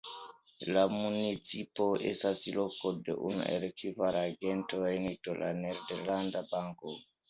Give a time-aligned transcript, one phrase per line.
[0.69, 7.03] La municipo estas loko de unu el kvar agentejoj de La Nederlanda Banko.